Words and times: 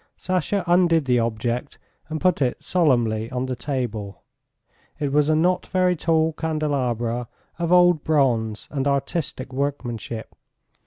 Sasha 0.17 0.63
undid 0.65 1.05
the 1.05 1.19
object 1.19 1.77
and 2.09 2.19
put 2.19 2.41
it 2.41 2.63
solemnly 2.63 3.29
on 3.29 3.45
the 3.45 3.55
table. 3.55 4.23
It 4.99 5.13
was 5.13 5.29
a 5.29 5.35
not 5.35 5.67
very 5.67 5.95
tall 5.95 6.33
candelabra 6.33 7.27
of 7.59 7.71
old 7.71 8.03
bronze 8.03 8.67
and 8.71 8.87
artistic 8.87 9.53
workmanship. 9.53 10.33